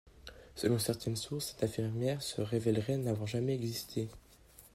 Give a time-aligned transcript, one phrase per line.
[0.55, 4.07] Selon certaines sources, cette infirmière se révèlerait n'avoir jamais existé.